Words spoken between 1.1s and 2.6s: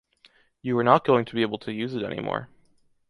to be able to use it anymore.